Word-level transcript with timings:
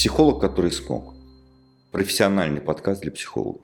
Психолог, 0.00 0.40
который 0.40 0.72
смог. 0.72 1.12
Профессиональный 1.90 2.62
подкаст 2.62 3.02
для 3.02 3.12
психологов. 3.12 3.60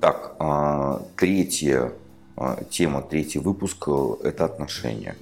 Так, 0.00 0.36
а, 0.38 1.02
третья 1.16 1.92
а, 2.36 2.62
тема, 2.70 3.02
третий 3.02 3.40
выпуск– 3.40 3.88
это 4.22 4.44
отношения. 4.44 5.16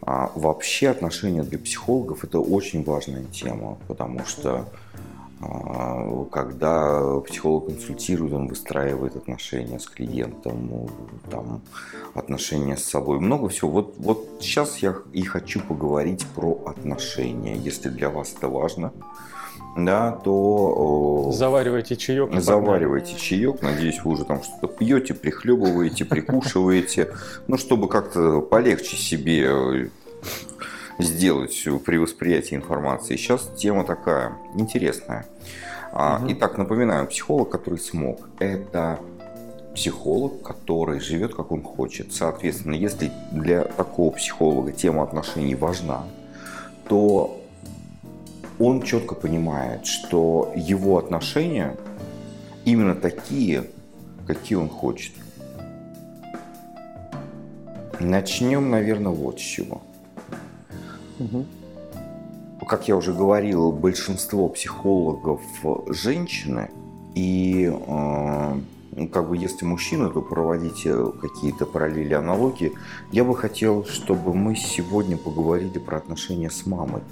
А, 0.00 0.32
вообще 0.34 0.88
отношения 0.88 1.42
для 1.42 1.58
психологов– 1.58 2.20
это 2.24 2.40
очень 2.40 2.82
важная 2.84 3.24
тема, 3.24 3.76
потому 3.86 4.24
что 4.24 4.66
когда 6.30 7.20
психолог 7.20 7.66
консультирует, 7.66 8.32
он 8.32 8.48
выстраивает 8.48 9.16
отношения 9.16 9.78
с 9.78 9.86
клиентом, 9.86 10.88
там, 11.30 11.62
отношения 12.14 12.76
с 12.76 12.84
собой, 12.84 13.20
много 13.20 13.48
всего. 13.48 13.70
Вот, 13.70 13.94
вот 13.98 14.28
сейчас 14.40 14.78
я 14.78 14.96
и 15.12 15.22
хочу 15.22 15.60
поговорить 15.60 16.26
про 16.34 16.60
отношения, 16.66 17.56
если 17.56 17.88
для 17.88 18.10
вас 18.10 18.34
это 18.36 18.48
важно. 18.48 18.92
Да, 19.76 20.12
то... 20.24 21.30
Заваривайте 21.32 21.94
чаек. 21.94 22.34
Заваривайте 22.40 23.14
чаек. 23.16 23.62
Надеюсь, 23.62 24.00
вы 24.02 24.12
уже 24.12 24.24
там 24.24 24.42
что-то 24.42 24.66
пьете, 24.66 25.14
прихлебываете, 25.14 26.04
прикушиваете. 26.04 27.14
Ну, 27.46 27.56
чтобы 27.58 27.88
как-то 27.88 28.40
полегче 28.40 28.96
себе 28.96 29.90
сделать 30.98 31.56
при 31.84 31.96
восприятии 31.96 32.54
информации. 32.54 33.16
Сейчас 33.16 33.50
тема 33.56 33.84
такая 33.84 34.32
интересная. 34.54 35.26
Угу. 35.92 36.26
Итак, 36.30 36.58
напоминаю, 36.58 37.06
психолог, 37.06 37.50
который 37.50 37.78
смог, 37.78 38.28
это 38.38 38.98
психолог, 39.74 40.42
который 40.42 41.00
живет 41.00 41.34
как 41.34 41.52
он 41.52 41.62
хочет. 41.62 42.12
Соответственно, 42.12 42.74
если 42.74 43.12
для 43.30 43.62
такого 43.62 44.10
психолога 44.10 44.72
тема 44.72 45.04
отношений 45.04 45.54
важна, 45.54 46.04
то 46.88 47.40
он 48.58 48.82
четко 48.82 49.14
понимает, 49.14 49.86
что 49.86 50.52
его 50.56 50.98
отношения 50.98 51.76
именно 52.64 52.94
такие, 52.94 53.64
какие 54.26 54.58
он 54.58 54.68
хочет. 54.68 55.12
Начнем, 58.00 58.70
наверное, 58.70 59.12
вот 59.12 59.38
с 59.38 59.42
чего. 59.42 59.82
Угу. 61.18 61.44
Как 62.66 62.88
я 62.88 62.96
уже 62.96 63.12
говорил, 63.12 63.72
большинство 63.72 64.48
психологов 64.48 65.40
женщины, 65.88 66.70
и 67.14 67.72
э, 67.72 68.60
как 69.12 69.28
бы 69.28 69.36
если 69.36 69.64
мужчина, 69.64 70.10
то 70.10 70.20
проводите 70.20 70.94
какие-то 71.20 71.66
параллели, 71.66 72.14
аналогии. 72.14 72.72
Я 73.12 73.24
бы 73.24 73.36
хотел, 73.36 73.84
чтобы 73.84 74.34
мы 74.34 74.56
сегодня 74.56 75.16
поговорили 75.16 75.78
про 75.78 75.98
отношения 75.98 76.50
с 76.50 76.66
мамой. 76.66 77.02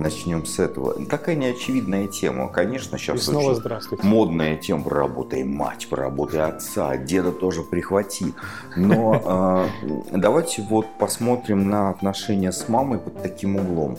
Начнем 0.00 0.46
с 0.46 0.58
этого. 0.58 0.94
Такая 1.04 1.36
неочевидная 1.36 2.08
тема. 2.08 2.48
Конечно, 2.48 2.96
сейчас 2.96 3.18
И 3.18 3.20
снова 3.20 3.54
здравствуйте. 3.54 4.06
модная 4.06 4.56
тема. 4.56 4.82
Поработай 4.82 5.44
мать, 5.44 5.88
поработай 5.90 6.40
отца, 6.40 6.96
деда 6.96 7.32
тоже 7.32 7.62
прихвати. 7.62 8.32
Но 8.76 9.68
э, 9.82 10.16
давайте 10.16 10.62
вот 10.62 10.86
посмотрим 10.98 11.68
на 11.68 11.90
отношения 11.90 12.50
с 12.50 12.66
мамой 12.70 12.98
под 12.98 13.22
таким 13.22 13.56
углом, 13.56 13.98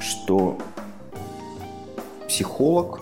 что 0.00 0.58
психолог, 2.26 3.00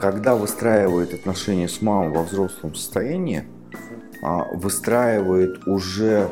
когда 0.00 0.34
выстраивает 0.34 1.14
отношения 1.14 1.68
с 1.68 1.80
мамой 1.80 2.08
во 2.08 2.24
взрослом 2.24 2.74
состоянии, 2.74 3.44
э, 4.24 4.56
выстраивает 4.56 5.68
уже 5.68 6.30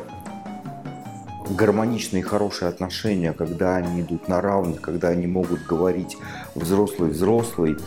гармоничные 1.55 2.23
хорошие 2.23 2.69
отношения, 2.69 3.33
когда 3.33 3.75
они 3.75 4.01
идут 4.01 4.27
на 4.27 4.41
равных, 4.41 4.81
когда 4.81 5.09
они 5.09 5.27
могут 5.27 5.65
говорить 5.65 6.17
взрослый-взрослый. 6.55 7.77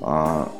А... 0.00 0.50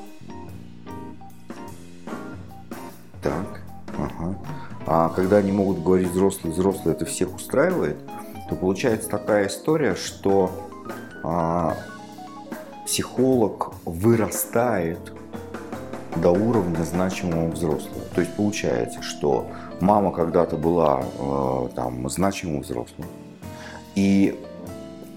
Так, 3.22 3.62
ага. 3.96 4.38
А 4.86 5.08
когда 5.10 5.38
они 5.38 5.52
могут 5.52 5.82
говорить 5.82 6.10
взрослый-взрослый, 6.10 6.94
это 6.94 7.04
всех 7.04 7.34
устраивает, 7.34 7.98
то 8.48 8.56
получается 8.56 9.08
такая 9.08 9.46
история, 9.46 9.94
что 9.94 10.50
а, 11.22 11.76
психолог 12.86 13.72
вырастает 13.84 15.12
до 16.16 16.30
уровня 16.30 16.82
значимого 16.82 17.50
взрослого. 17.50 18.02
То 18.14 18.20
есть 18.20 18.34
получается, 18.34 19.02
что 19.02 19.48
мама 19.80 20.12
когда-то 20.12 20.56
была 20.56 21.02
э, 21.02 21.68
там 21.74 22.08
значимым 22.08 22.60
взрослым. 22.60 23.06
И 23.94 24.38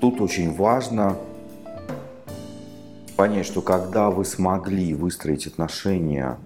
тут 0.02 0.22
очень 0.22 0.56
важно 0.56 1.18
понять, 3.16 3.46
что 3.46 3.62
когда 3.62 4.10
вы 4.10 4.26
смогли 4.26 4.94
выстроить 4.94 5.48
отношения 5.48 6.38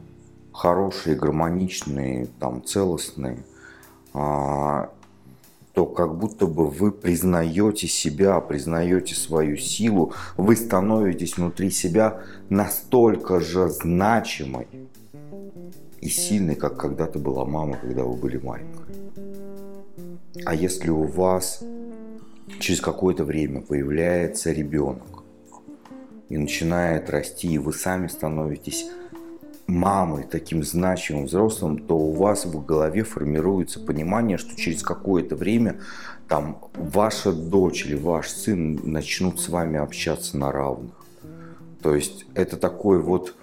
хорошие, 0.52 1.16
гармоничные, 1.16 2.28
там, 2.40 2.64
целостные, 2.64 3.38
а, 4.14 4.90
то 5.74 5.86
как 5.86 6.18
будто 6.18 6.48
бы 6.48 6.68
вы 6.68 6.92
признаете 6.92 7.88
себя, 7.88 8.40
признаете 8.40 9.14
свою 9.14 9.58
силу, 9.58 10.14
вы 10.36 10.56
становитесь 10.56 11.38
внутри 11.38 11.70
себя 11.70 12.22
настолько 12.50 13.40
же 13.40 13.70
значимой, 13.70 14.68
и 16.02 16.10
сильной, 16.10 16.56
как 16.56 16.78
когда-то 16.78 17.20
была 17.20 17.46
мама, 17.46 17.78
когда 17.78 18.04
вы 18.04 18.16
были 18.16 18.38
маленькой. 18.38 18.96
А 20.46 20.54
если 20.54 20.90
у 20.90 21.04
вас 21.04 21.64
через 22.60 22.82
какое-то 22.82 23.24
время 23.24 23.62
появляется 23.62 24.52
ребенок 24.52 25.24
и 26.30 26.38
начинает 26.38 27.10
расти, 27.10 27.54
и 27.54 27.58
вы 27.58 27.74
сами 27.74 28.08
становитесь 28.08 28.86
мамой, 29.68 30.24
таким 30.24 30.64
значимым 30.64 31.26
взрослым, 31.26 31.78
то 31.78 31.98
у 31.98 32.14
вас 32.14 32.46
в 32.46 32.66
голове 32.66 33.04
формируется 33.04 33.80
понимание, 33.80 34.38
что 34.38 34.56
через 34.56 34.82
какое-то 34.82 35.36
время 35.36 35.82
там 36.28 36.60
ваша 36.76 37.34
дочь 37.34 37.86
или 37.86 37.96
ваш 37.96 38.30
сын 38.30 38.80
начнут 38.84 39.40
с 39.40 39.50
вами 39.50 39.78
общаться 39.78 40.38
на 40.38 40.52
равных. 40.52 40.94
То 41.82 41.96
есть 41.96 42.26
это 42.34 42.58
такой 42.58 43.02
вот 43.02 43.36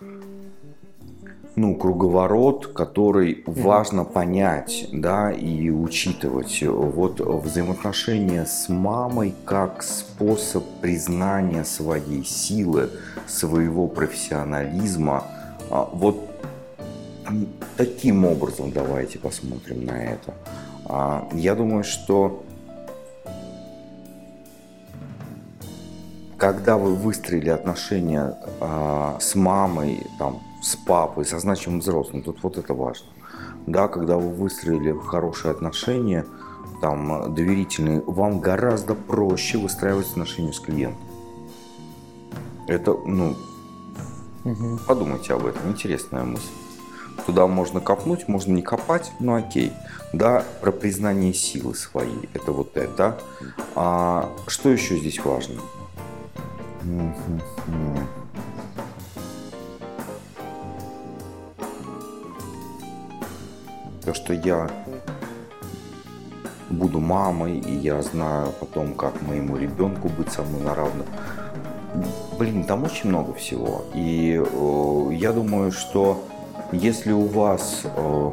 ну, 1.56 1.76
круговорот, 1.76 2.68
который 2.68 3.44
важно 3.46 4.04
понять, 4.04 4.88
да, 4.92 5.30
и 5.30 5.70
учитывать. 5.70 6.62
Вот 6.62 7.20
взаимоотношения 7.20 8.44
с 8.44 8.68
мамой 8.68 9.34
как 9.44 9.82
способ 9.82 10.64
признания 10.80 11.64
своей 11.64 12.24
силы, 12.24 12.90
своего 13.26 13.86
профессионализма. 13.86 15.24
А, 15.70 15.88
вот 15.92 16.28
таким 17.76 18.24
образом 18.24 18.72
давайте 18.72 19.18
посмотрим 19.18 19.84
на 19.84 20.02
это. 20.02 20.34
А, 20.86 21.28
я 21.32 21.54
думаю, 21.54 21.84
что 21.84 22.42
когда 26.36 26.76
вы 26.76 26.96
выстроили 26.96 27.48
отношения 27.48 28.36
а, 28.60 29.18
с 29.20 29.36
мамой, 29.36 30.04
там, 30.18 30.42
с 30.64 30.76
папой, 30.76 31.26
со 31.26 31.38
значимым 31.38 31.80
взрослым, 31.80 32.22
тут 32.22 32.42
вот 32.42 32.56
это 32.56 32.72
важно. 32.72 33.06
Да, 33.66 33.86
когда 33.86 34.16
вы 34.16 34.30
выстроили 34.30 34.98
хорошие 35.06 35.52
отношения, 35.52 36.24
там, 36.80 37.34
доверительные, 37.34 38.02
вам 38.06 38.40
гораздо 38.40 38.94
проще 38.94 39.58
выстраивать 39.58 40.10
отношения 40.10 40.52
с 40.52 40.60
клиентом. 40.60 41.02
Это, 42.66 42.92
ну, 42.92 43.36
угу. 44.44 44.78
подумайте 44.86 45.34
об 45.34 45.44
этом, 45.44 45.70
интересная 45.70 46.24
мысль. 46.24 46.50
Туда 47.26 47.46
можно 47.46 47.80
копнуть, 47.80 48.26
можно 48.26 48.52
не 48.52 48.62
копать, 48.62 49.12
ну 49.20 49.34
окей. 49.34 49.72
Да, 50.12 50.44
про 50.60 50.72
признание 50.72 51.34
силы 51.34 51.74
своей, 51.74 52.28
это 52.32 52.52
вот 52.52 52.76
это. 52.76 53.18
А 53.74 54.30
что 54.46 54.70
еще 54.70 54.96
здесь 54.96 55.22
важно? 55.22 55.60
То, 64.04 64.12
что 64.12 64.34
я 64.34 64.70
буду 66.68 67.00
мамой, 67.00 67.58
и 67.58 67.74
я 67.74 68.02
знаю 68.02 68.52
потом, 68.60 68.94
как 68.94 69.20
моему 69.22 69.56
ребенку 69.56 70.08
быть 70.08 70.30
со 70.30 70.42
мной 70.42 70.62
на 70.62 70.74
равных. 70.74 71.06
Блин, 72.38 72.64
там 72.64 72.84
очень 72.84 73.08
много 73.08 73.32
всего. 73.32 73.84
И 73.94 74.42
э, 74.44 75.14
я 75.14 75.32
думаю, 75.32 75.72
что 75.72 76.22
если 76.72 77.12
у 77.12 77.26
вас 77.26 77.82
э, 77.84 78.30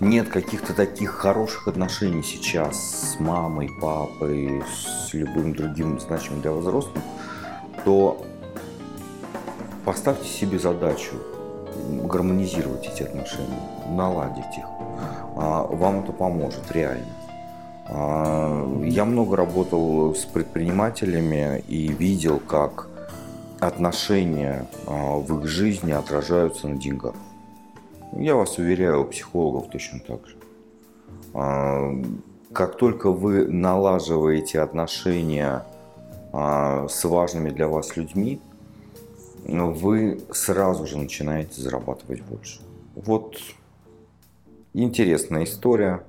нет 0.00 0.28
каких-то 0.28 0.74
таких 0.74 1.10
хороших 1.10 1.68
отношений 1.68 2.22
сейчас 2.22 3.14
с 3.14 3.20
мамой, 3.20 3.70
папой, 3.80 4.62
с 4.68 5.14
любым 5.14 5.54
другим 5.54 5.98
значимым 6.00 6.42
для 6.42 6.52
взрослым, 6.52 7.02
то 7.84 8.20
поставьте 9.84 10.28
себе 10.28 10.58
задачу 10.58 11.14
гармонизировать 12.04 12.86
эти 12.86 13.02
отношения, 13.02 13.60
наладить 13.88 14.58
их. 14.58 14.64
А, 15.36 15.62
вам 15.64 16.00
это 16.00 16.12
поможет 16.12 16.70
реально. 16.72 17.06
А, 17.86 18.82
я 18.84 19.04
много 19.04 19.36
работал 19.36 20.14
с 20.14 20.24
предпринимателями 20.24 21.62
и 21.68 21.88
видел, 21.88 22.40
как 22.40 22.88
отношения 23.60 24.66
а, 24.86 25.16
в 25.16 25.38
их 25.38 25.46
жизни 25.46 25.92
отражаются 25.92 26.68
на 26.68 26.76
деньгах. 26.76 27.14
Я 28.12 28.34
вас 28.34 28.58
уверяю, 28.58 29.02
у 29.02 29.04
психологов 29.04 29.68
точно 29.70 30.00
так 30.00 30.20
же. 30.26 30.36
Как 32.54 32.78
только 32.78 33.10
вы 33.10 33.46
налаживаете 33.46 34.60
отношения 34.60 35.62
с 36.32 37.04
важными 37.04 37.50
для 37.50 37.68
вас 37.68 37.96
людьми, 37.96 38.40
вы 39.44 40.20
сразу 40.32 40.86
же 40.86 40.98
начинаете 40.98 41.60
зарабатывать 41.60 42.22
больше. 42.22 42.60
Вот 42.94 43.38
интересная 44.74 45.44
история. 45.44 46.02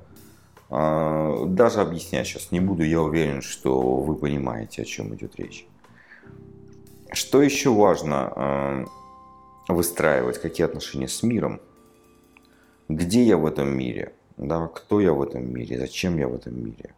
А, 0.70 1.46
даже 1.46 1.81
объяснять 1.81 2.28
сейчас 2.28 2.52
не 2.52 2.60
буду, 2.60 2.84
я 2.84 3.02
уверен, 3.02 3.42
что 3.42 3.98
вы 3.98 4.16
понимаете, 4.16 4.84
о 4.84 4.86
чем 4.86 5.16
идет 5.16 5.36
речь. 5.38 5.66
Что 7.12 7.42
еще 7.42 7.72
важно 7.72 8.31
а, 8.36 8.86
выстраивать, 9.68 10.40
какие 10.40 10.66
отношения 10.66 11.08
с 11.08 11.24
миром? 11.24 11.60
Где 12.88 13.24
я 13.24 13.38
в 13.38 13.46
этом 13.46 13.75
мире? 13.75 14.14
Да, 14.38 14.68
кто 14.68 15.00
я 15.00 15.14
в 15.14 15.22
этом 15.22 15.52
мире? 15.52 15.78
Зачем 15.78 16.18
я 16.18 16.28
в 16.28 16.36
этом 16.36 16.64
мире? 16.64 16.94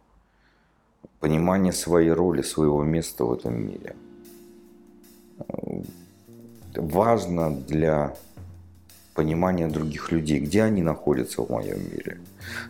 Понимание 1.20 1.72
своей 1.72 2.10
роли, 2.10 2.42
своего 2.42 2.82
места 2.82 3.24
в 3.24 3.32
этом 3.32 3.66
мире. 3.66 3.96
Важно 6.74 7.50
для 7.50 8.14
понимание 9.14 9.66
других 9.68 10.10
людей, 10.10 10.40
где 10.40 10.62
они 10.62 10.82
находятся 10.82 11.42
в 11.42 11.50
моем 11.50 11.78
мире. 11.78 12.18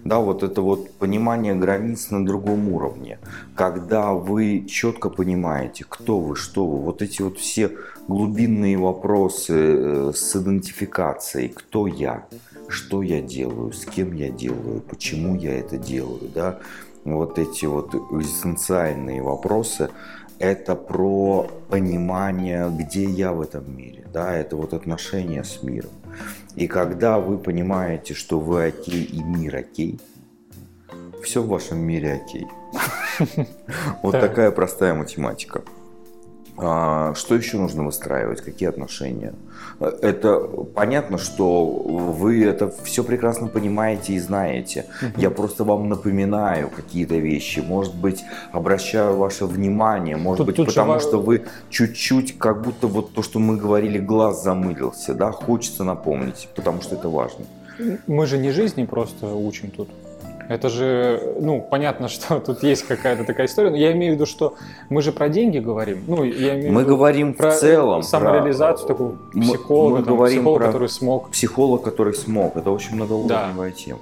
Да, 0.05 0.19
вот 0.19 0.43
это 0.43 0.61
вот 0.61 0.91
понимание 0.95 1.55
границ 1.55 2.11
на 2.11 2.25
другом 2.27 2.69
уровне, 2.69 3.19
когда 3.55 4.13
вы 4.13 4.67
четко 4.69 5.09
понимаете, 5.09 5.85
кто 5.89 6.19
вы, 6.19 6.37
что 6.37 6.67
вы, 6.67 6.79
вот 6.79 7.01
эти 7.01 7.23
вот 7.23 7.39
все 7.39 7.71
глубинные 8.09 8.77
вопросы 8.77 9.55
э, 9.55 10.13
с 10.15 10.37
идентификацией, 10.37 11.49
кто 11.49 11.87
я, 11.87 12.27
что 12.69 13.03
я 13.03 13.21
делаю, 13.21 13.73
с 13.73 13.85
кем 13.85 14.13
я 14.15 14.29
делаю, 14.29 14.81
почему 14.81 15.37
я 15.37 15.59
это 15.59 15.79
делаю, 15.79 16.29
да, 16.35 16.59
вот 17.05 17.39
эти 17.39 17.67
вот 17.67 17.95
эссенциальные 17.95 19.23
вопросы, 19.23 19.91
это 20.43 20.75
про 20.75 21.49
понимание, 21.69 22.69
где 22.69 23.05
я 23.05 23.33
в 23.33 23.41
этом 23.41 23.77
мире, 23.77 24.05
да, 24.13 24.35
это 24.35 24.57
вот 24.57 24.75
отношения 24.75 25.45
с 25.45 25.63
миром. 25.63 25.93
И 26.57 26.67
когда 26.67 27.21
вы 27.21 27.39
понимаете, 27.39 28.15
что 28.15 28.41
вы 28.41 28.67
окей 28.67 29.05
и 29.05 29.23
мир 29.23 29.55
окей, 29.55 30.01
все 31.23 31.43
в 31.43 31.47
вашем 31.47 31.79
мире 31.79 32.21
окей. 32.25 32.47
Вот 34.03 34.13
такая 34.13 34.51
простая 34.51 34.95
математика. 34.95 35.63
А, 36.59 37.15
что 37.15 37.35
еще 37.35 37.57
нужно 37.57 37.85
выстраивать? 37.85 38.43
Какие 38.43 38.69
отношения? 38.69 39.33
Это 39.81 40.39
понятно, 40.75 41.19
что 41.19 41.65
вы 41.65 42.45
это 42.45 42.73
все 42.85 43.03
прекрасно 43.03 43.49
понимаете 43.49 44.13
и 44.13 44.19
знаете. 44.19 44.87
Я 45.17 45.31
просто 45.31 45.65
вам 45.65 45.89
напоминаю 45.89 46.71
какие-то 46.71 47.17
вещи. 47.17 47.61
Может 47.61 47.95
быть, 47.95 48.23
обращаю 48.53 49.17
ваше 49.17 49.47
внимание. 49.47 50.17
Может 50.17 50.39
тут, 50.39 50.47
быть, 50.47 50.57
тут 50.57 50.67
потому 50.69 50.95
же... 50.95 51.01
что 51.01 51.21
вы 51.21 51.45
чуть-чуть, 51.71 52.39
как 52.39 52.63
будто 52.63 52.87
вот 52.87 53.15
то, 53.15 53.23
что 53.23 53.39
мы 53.39 53.57
говорили, 53.57 53.99
глаз 53.99 54.43
замылился. 54.43 55.15
Да? 55.15 55.33
Хочется 55.33 55.85
напомнить, 55.85 56.49
потому 56.55 56.83
что 56.83 56.97
это 56.97 57.09
важно. 57.09 57.45
Мы 58.07 58.27
же 58.27 58.39
не 58.39 58.51
жизни 58.51 58.85
просто 58.85 59.35
учим 59.35 59.71
тут. 59.71 59.89
Это 60.49 60.69
же, 60.69 61.35
ну, 61.41 61.67
понятно, 61.69 62.09
что 62.09 62.41
тут 62.41 62.63
есть 62.63 62.87
какая-то 62.87 63.25
такая 63.25 63.47
история, 63.47 63.71
но 63.71 63.77
я 63.77 63.93
имею 63.93 64.13
в 64.13 64.17
виду, 64.17 64.27
что 64.27 64.55
мы 64.89 65.03
же 65.03 65.13
про 65.13 65.29
деньги 65.29 65.59
говорим. 65.59 66.05
Ну, 66.07 66.25
я 66.25 66.59
имею 66.59 66.73
мы 66.73 66.85
говорим 66.85 67.35
про 67.35 67.51
в 67.51 67.59
целом 67.59 68.03
самореализацию, 68.03 68.87
про... 68.87 68.95
такую 68.95 69.19
психолога, 69.33 69.91
мы, 69.91 69.99
мы 69.99 70.05
там, 70.05 70.17
говорим 70.17 70.39
психолог, 70.39 70.59
про 70.59 70.67
который 70.67 70.89
смог. 70.89 71.31
Психолог, 71.31 71.83
который 71.83 72.15
смог. 72.15 72.57
Это 72.57 72.71
очень 72.71 72.95
многоуровневая 72.97 73.71
да. 73.71 73.77
тема. 73.77 74.01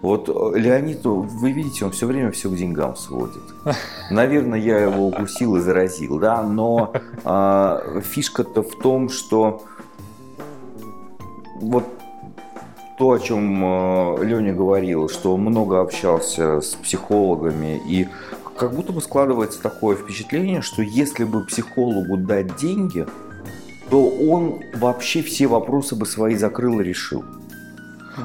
Вот 0.00 0.28
э, 0.28 0.58
Леонид, 0.58 1.04
вы 1.04 1.52
видите, 1.52 1.84
он 1.84 1.92
все 1.92 2.06
время 2.06 2.32
все 2.32 2.50
к 2.50 2.56
деньгам 2.56 2.96
сводит. 2.96 3.42
Наверное, 4.10 4.58
я 4.58 4.78
его 4.78 5.06
укусил 5.06 5.56
и 5.56 5.60
заразил, 5.60 6.18
да, 6.18 6.42
но 6.42 6.92
э, 7.24 8.00
фишка-то 8.02 8.62
в 8.62 8.74
том, 8.76 9.08
что 9.08 9.62
вот 11.60 11.84
то, 12.98 13.12
о 13.12 13.18
чем 13.18 13.64
э, 13.64 14.24
Леня 14.24 14.52
говорил, 14.52 15.08
что 15.08 15.36
много 15.36 15.80
общался 15.80 16.60
с 16.60 16.74
психологами, 16.74 17.80
и 17.86 18.08
как 18.56 18.74
будто 18.74 18.92
бы 18.92 19.00
складывается 19.00 19.62
такое 19.62 19.96
впечатление, 19.96 20.62
что 20.62 20.82
если 20.82 21.24
бы 21.24 21.44
психологу 21.44 22.16
дать 22.16 22.56
деньги, 22.56 23.06
то 23.90 24.08
он 24.08 24.60
вообще 24.74 25.22
все 25.22 25.46
вопросы 25.46 25.96
бы 25.96 26.06
свои 26.06 26.36
закрыл 26.36 26.80
и 26.80 26.84
решил. 26.84 27.24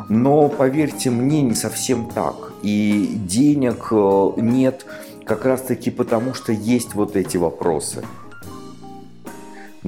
Но 0.10 0.50
поверьте 0.50 1.10
мне, 1.10 1.42
не 1.42 1.56
совсем 1.56 2.10
так. 2.10 2.52
И 2.62 3.14
денег 3.16 3.88
э, 3.92 4.31
нет 4.38 4.86
как 5.25 5.46
раз 5.46 5.62
таки 5.62 5.92
потому, 5.92 6.34
что 6.34 6.52
есть 6.52 6.94
вот 6.94 7.16
эти 7.16 7.38
вопросы 7.38 8.04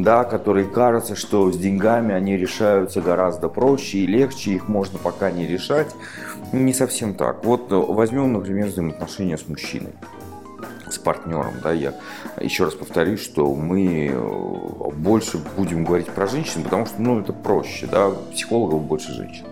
да, 0.03 0.23
которые 0.23 0.67
кажется, 0.67 1.15
что 1.15 1.51
с 1.51 1.57
деньгами 1.57 2.13
они 2.13 2.37
решаются 2.37 3.01
гораздо 3.01 3.49
проще 3.49 3.99
и 3.99 4.07
легче, 4.07 4.51
их 4.51 4.67
можно 4.67 4.99
пока 4.99 5.31
не 5.31 5.47
решать. 5.47 5.95
Не 6.51 6.73
совсем 6.73 7.13
так. 7.13 7.43
Вот 7.45 7.71
э, 7.71 7.75
возьмем, 7.75 8.33
например, 8.33 8.67
взаимоотношения 8.67 9.37
с 9.37 9.47
мужчиной 9.47 9.93
с 10.89 10.97
партнером, 10.97 11.53
да, 11.63 11.71
я 11.71 11.93
еще 12.41 12.63
раз 12.63 12.73
повторюсь, 12.73 13.21
что 13.21 13.53
мы 13.53 14.07
э, 14.11 14.91
больше 14.95 15.37
будем 15.55 15.85
говорить 15.85 16.07
про 16.07 16.25
женщин, 16.25 16.63
потому 16.63 16.85
что, 16.87 17.01
ну, 17.01 17.19
это 17.19 17.31
проще, 17.31 17.87
да, 17.87 18.09
психологов 18.33 18.81
больше 18.81 19.13
женщин. 19.13 19.45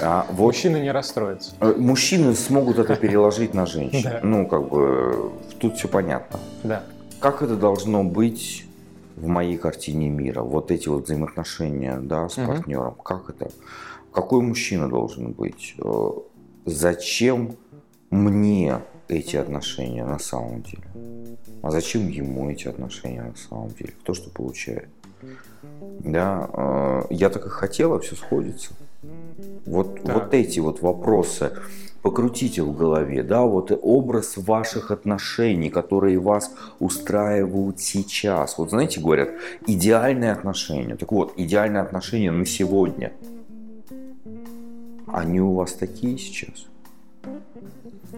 А 0.00 0.26
вот 0.30 0.46
мужчины 0.46 0.78
не 0.78 0.90
расстроятся. 0.90 1.52
Э, 1.60 1.74
мужчины 1.76 2.34
смогут 2.34 2.78
это 2.78 2.96
переложить 2.96 3.54
на 3.54 3.66
женщин. 3.66 4.10
Ну, 4.22 4.46
как 4.46 4.68
бы, 4.68 5.32
тут 5.60 5.76
все 5.76 5.88
понятно. 5.88 6.40
Да. 6.64 6.82
Как 7.20 7.42
это 7.42 7.56
должно 7.56 8.02
быть 8.02 8.64
в 9.16 9.26
моей 9.26 9.56
картине 9.56 10.08
мира. 10.08 10.42
Вот 10.42 10.70
эти 10.70 10.88
вот 10.88 11.04
взаимоотношения 11.04 11.98
да, 12.00 12.28
с 12.28 12.38
угу. 12.38 12.48
партнером. 12.48 12.94
Как 12.94 13.30
это? 13.30 13.50
Какой 14.12 14.42
мужчина 14.42 14.88
должен 14.88 15.32
быть? 15.32 15.74
Э, 15.78 16.10
зачем 16.66 17.56
мне 18.10 18.80
эти 19.08 19.36
отношения 19.36 20.04
на 20.04 20.18
самом 20.18 20.62
деле? 20.62 20.84
А 21.62 21.70
зачем 21.70 22.08
ему 22.08 22.50
эти 22.50 22.68
отношения 22.68 23.22
на 23.22 23.36
самом 23.36 23.70
деле? 23.70 23.92
Кто 24.02 24.14
что 24.14 24.30
получает? 24.30 24.88
Да, 26.00 26.50
э, 26.52 27.02
я 27.10 27.30
так 27.30 27.46
и 27.46 27.48
хотела, 27.48 27.98
все 28.00 28.16
сходится. 28.16 28.72
Вот, 29.66 30.00
вот 30.04 30.34
эти 30.34 30.60
вот 30.60 30.80
вопросы 30.80 31.52
покрутите 32.02 32.62
в 32.62 32.76
голове, 32.76 33.22
да, 33.22 33.42
вот 33.42 33.70
образ 33.82 34.36
ваших 34.36 34.90
отношений, 34.90 35.70
которые 35.70 36.18
вас 36.18 36.52
устраивают 36.80 37.80
сейчас. 37.80 38.58
Вот 38.58 38.70
знаете, 38.70 39.00
говорят, 39.00 39.30
идеальные 39.66 40.32
отношения. 40.32 40.96
Так 40.96 41.12
вот, 41.12 41.32
идеальные 41.36 41.82
отношения 41.82 42.32
на 42.32 42.44
сегодня. 42.44 43.12
Они 45.06 45.40
у 45.40 45.54
вас 45.54 45.72
такие 45.72 46.18
сейчас? 46.18 46.66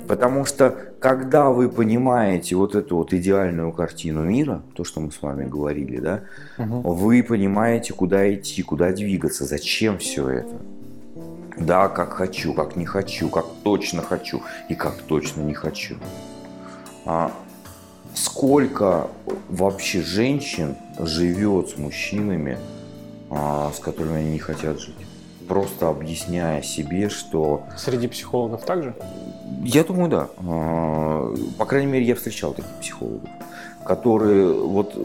Потому 0.06 0.44
что 0.44 0.70
когда 1.00 1.50
вы 1.50 1.68
понимаете 1.68 2.56
вот 2.56 2.74
эту 2.74 2.96
вот 2.96 3.12
идеальную 3.12 3.72
картину 3.72 4.24
мира, 4.24 4.62
то, 4.74 4.84
что 4.84 5.00
мы 5.00 5.10
с 5.10 5.22
вами 5.22 5.46
говорили, 5.46 5.98
да, 5.98 6.22
угу. 6.58 6.92
вы 6.92 7.22
понимаете, 7.22 7.94
куда 7.94 8.32
идти, 8.32 8.62
куда 8.62 8.92
двигаться, 8.92 9.44
зачем 9.44 9.98
все 9.98 10.28
это. 10.28 10.56
Да, 11.56 11.88
как 11.88 12.14
хочу, 12.14 12.52
как 12.52 12.76
не 12.76 12.84
хочу, 12.84 13.28
как 13.28 13.46
точно 13.62 14.02
хочу 14.02 14.42
и 14.68 14.74
как 14.74 15.02
точно 15.02 15.42
не 15.42 15.54
хочу. 15.54 15.96
А 17.06 17.30
сколько 18.14 19.08
вообще 19.48 20.02
женщин 20.02 20.76
живет 20.98 21.70
с 21.70 21.76
мужчинами, 21.76 22.58
а, 23.30 23.70
с 23.74 23.78
которыми 23.78 24.16
они 24.16 24.32
не 24.32 24.38
хотят 24.38 24.80
жить? 24.80 24.96
Просто 25.48 25.88
объясняя 25.88 26.62
себе, 26.62 27.08
что... 27.08 27.64
Среди 27.76 28.08
психологов 28.08 28.64
также? 28.64 28.94
Я 29.62 29.84
думаю, 29.84 30.10
да. 30.10 30.28
А, 30.38 31.34
по 31.58 31.64
крайней 31.64 31.92
мере, 31.92 32.04
я 32.06 32.14
встречал 32.14 32.52
таких 32.52 32.70
психологов, 32.80 33.28
которые 33.86 34.52
вот 34.52 34.96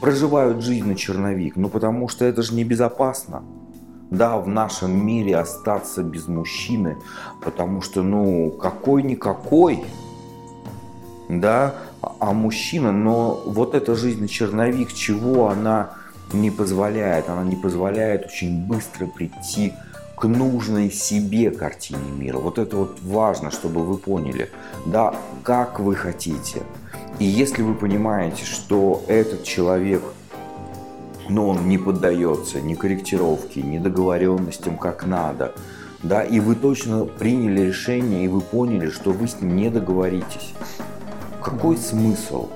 проживают 0.00 0.62
жизнь 0.62 0.86
на 0.86 0.94
черновик, 0.94 1.56
ну 1.56 1.68
потому 1.68 2.08
что 2.08 2.24
это 2.24 2.42
же 2.42 2.54
небезопасно 2.54 3.42
да, 4.10 4.36
в 4.38 4.48
нашем 4.48 5.04
мире 5.04 5.36
остаться 5.36 6.02
без 6.02 6.28
мужчины, 6.28 6.96
потому 7.42 7.80
что, 7.82 8.02
ну, 8.02 8.50
какой-никакой, 8.50 9.84
да, 11.28 11.74
а 12.20 12.32
мужчина, 12.32 12.92
но 12.92 13.42
вот 13.46 13.74
эта 13.74 13.94
жизнь 13.94 14.28
черновик, 14.28 14.92
чего 14.92 15.48
она 15.48 15.90
не 16.32 16.50
позволяет? 16.50 17.28
Она 17.28 17.44
не 17.44 17.56
позволяет 17.56 18.26
очень 18.26 18.66
быстро 18.66 19.06
прийти 19.06 19.70
к 19.70 19.74
нужной 20.28 20.90
себе 20.90 21.50
картине 21.50 22.10
мира. 22.16 22.38
Вот 22.38 22.58
это 22.58 22.76
вот 22.76 22.98
важно, 23.02 23.50
чтобы 23.50 23.84
вы 23.84 23.96
поняли, 23.98 24.50
да, 24.86 25.14
как 25.42 25.80
вы 25.80 25.94
хотите. 25.94 26.62
И 27.18 27.24
если 27.24 27.62
вы 27.62 27.74
понимаете, 27.74 28.44
что 28.44 29.04
этот 29.06 29.44
человек, 29.44 30.02
ну, 31.28 31.48
он 31.48 31.68
не 31.68 31.78
поддается 31.78 32.60
ни 32.60 32.74
корректировке, 32.74 33.62
ни 33.62 33.78
договоренностям 33.78 34.76
как 34.76 35.06
надо, 35.06 35.54
да, 36.02 36.22
и 36.22 36.40
вы 36.40 36.54
точно 36.54 37.04
приняли 37.04 37.62
решение, 37.62 38.24
и 38.24 38.28
вы 38.28 38.40
поняли, 38.40 38.90
что 38.90 39.12
вы 39.12 39.26
с 39.26 39.40
ним 39.40 39.56
не 39.56 39.70
договоритесь, 39.70 40.52
какой 41.42 41.76
смысл 41.76 42.48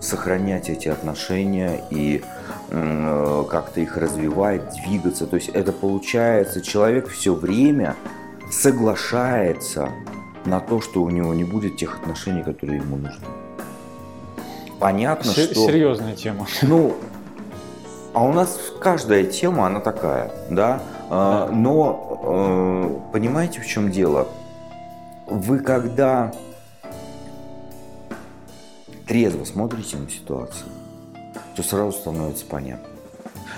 сохранять 0.00 0.68
эти 0.70 0.88
отношения 0.88 1.84
и 1.90 2.22
как-то 2.68 3.80
их 3.80 3.96
развивать, 3.96 4.62
двигаться? 4.84 5.26
То 5.26 5.36
есть 5.36 5.48
это 5.50 5.72
получается, 5.72 6.60
человек 6.60 7.08
все 7.08 7.34
время 7.34 7.94
соглашается 8.50 9.90
на 10.44 10.60
то, 10.60 10.80
что 10.80 11.02
у 11.02 11.10
него 11.10 11.34
не 11.34 11.44
будет 11.44 11.76
тех 11.76 11.96
отношений, 11.96 12.42
которые 12.42 12.78
ему 12.78 12.96
нужны. 12.96 13.26
Понятно, 14.78 15.32
С- 15.32 15.44
что... 15.44 15.54
Серьезная 15.66 16.14
тема. 16.14 16.46
Ну, 16.62 16.96
а 18.14 18.24
у 18.24 18.32
нас 18.32 18.58
каждая 18.80 19.24
тема, 19.24 19.66
она 19.66 19.80
такая, 19.80 20.30
да? 20.50 20.82
А, 21.10 21.50
но 21.50 23.00
э, 23.10 23.12
понимаете, 23.12 23.60
в 23.60 23.66
чем 23.66 23.90
дело? 23.90 24.28
Вы 25.26 25.58
когда 25.58 26.32
трезво 29.06 29.44
смотрите 29.44 29.96
на 29.96 30.08
ситуацию, 30.08 30.68
то 31.56 31.62
сразу 31.62 31.92
становится 31.92 32.44
понятно. 32.46 32.88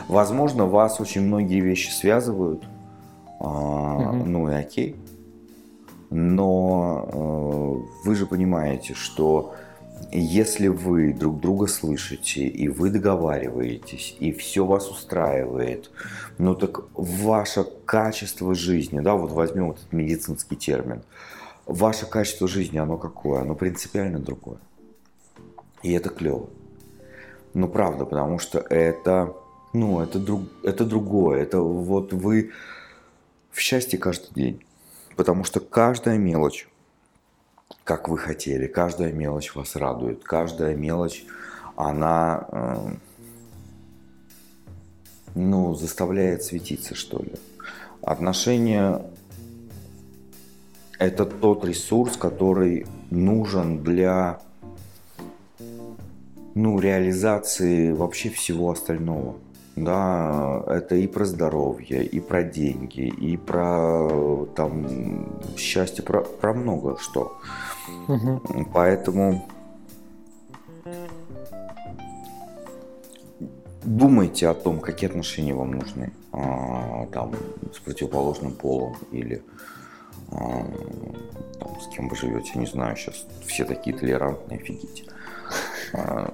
Возможно, 0.09 0.67
вас 0.67 1.01
очень 1.01 1.23
многие 1.23 1.61
вещи 1.61 1.91
связывают, 1.91 2.65
а, 3.41 4.13
Мгм. 4.13 4.33
ну 4.33 4.51
и 4.51 4.55
окей. 4.55 4.97
Но 6.11 7.09
э, 7.13 8.07
вы 8.07 8.15
же 8.15 8.25
понимаете, 8.27 8.95
что 8.95 9.55
если 10.11 10.69
вы 10.69 11.13
друг 11.13 11.41
друга 11.41 11.67
слышите, 11.67 12.47
и 12.47 12.69
вы 12.69 12.89
договариваетесь, 12.89 14.17
и 14.19 14.33
все 14.33 14.65
вас 14.65 14.89
устраивает, 14.91 15.91
ну 16.39 16.55
так 16.55 16.85
ваше 16.95 17.65
качество 17.85 18.55
жизни, 18.55 19.01
да, 19.01 19.15
вот 19.15 19.33
возьмем 19.33 19.73
этот 19.73 19.93
медицинский 19.93 20.57
термин, 20.57 21.03
ваше 21.67 22.07
качество 22.07 22.49
жизни, 22.49 22.79
оно 22.79 22.97
какое? 22.97 23.43
Оно 23.43 23.55
принципиально 23.55 24.19
другое. 24.19 24.59
И 25.83 25.93
это 25.93 26.09
клево. 26.09 26.49
Ну, 27.55 27.69
правда, 27.69 28.05
потому 28.05 28.39
что 28.39 28.59
это, 28.59 29.35
ну, 29.73 30.01
это, 30.01 30.19
друг, 30.19 30.43
это 30.63 30.85
другое. 30.85 31.43
Это 31.43 31.61
вот 31.61 32.13
вы 32.13 32.53
в 33.51 33.61
счастье 33.61 33.99
каждый 33.99 34.33
день. 34.35 34.65
Потому 35.17 35.45
что 35.45 35.61
каждая 35.61 36.19
мелочь, 36.19 36.69
как 37.85 38.09
вы 38.09 38.19
хотели, 38.19 38.67
каждая 38.67 39.13
мелочь 39.13 39.55
вас 39.55 39.75
радует. 39.77 40.23
Каждая 40.23 40.77
мелочь, 40.77 41.25
она, 41.77 42.47
э, 42.53 42.91
ну, 45.35 45.75
заставляет 45.75 46.45
светиться, 46.45 46.95
что 46.95 47.19
ли. 47.19 47.33
Отношения– 48.03 49.03
это 50.99 51.25
тот 51.25 51.65
ресурс, 51.65 52.17
который 52.17 52.87
нужен 53.11 53.83
для 53.83 54.41
ну, 56.59 56.81
реализации 56.81 57.93
вообще 57.93 58.31
всего 58.31 58.71
остального. 58.71 59.37
Да, 59.77 60.65
это 60.67 60.97
и 60.97 61.07
про 61.07 61.25
здоровье, 61.25 62.05
и 62.05 62.19
про 62.19 62.43
деньги, 62.43 63.03
и 63.03 63.37
про 63.37 64.45
там 64.57 65.41
счастье, 65.57 66.03
про, 66.03 66.23
про 66.23 66.53
много 66.53 66.99
что. 66.99 67.39
Мгм. 68.09 68.69
Поэтому 68.75 69.49
думайте 73.85 74.49
о 74.49 74.55
том, 74.55 74.81
какие 74.81 75.09
отношения 75.09 75.55
вам 75.55 75.71
нужны. 75.71 76.13
А, 76.33 77.07
там, 77.13 77.35
с 77.73 77.79
противоположным 77.79 78.53
полом 78.53 78.97
или 79.13 79.45
а, 80.33 80.67
там, 81.61 81.81
с 81.81 81.95
кем 81.95 82.09
вы 82.09 82.17
живете, 82.17 82.59
не 82.59 82.67
знаю, 82.67 82.97
сейчас 82.97 83.27
все 83.47 83.65
такие 83.65 83.97
толерантные, 83.97 84.59
офигеть. 84.59 85.09
А, 85.93 86.31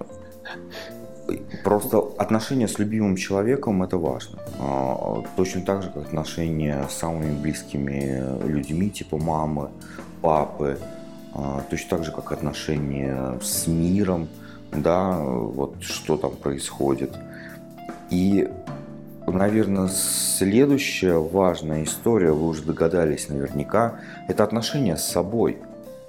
Просто 1.62 2.04
отношения 2.18 2.68
с 2.68 2.78
любимым 2.78 3.16
человеком 3.16 3.82
это 3.82 3.96
важно. 3.96 4.38
А, 4.58 5.22
Точно 5.36 5.62
так 5.62 5.82
же, 5.82 5.90
как 5.90 6.06
отношения 6.06 6.86
с 6.88 6.94
самыми 6.94 7.34
близкими 7.40 8.22
людьми, 8.46 8.90
типа 8.90 9.16
мамы, 9.16 9.70
папы. 10.20 10.78
А, 11.34 11.62
Точно 11.70 11.96
так 11.96 12.04
же, 12.04 12.12
как 12.12 12.32
отношения 12.32 13.38
с 13.42 13.66
миром, 13.66 14.28
да, 14.72 15.18
вот 15.18 15.82
что 15.82 16.16
там 16.16 16.32
происходит. 16.32 17.16
И, 18.10 18.48
наверное, 19.26 19.88
следующая 19.88 21.18
важная 21.18 21.84
история, 21.84 22.32
вы 22.32 22.48
уже 22.48 22.62
догадались 22.62 23.28
наверняка, 23.28 24.00
это 24.28 24.44
отношения 24.44 24.96
с 24.96 25.06
собой. 25.06 25.58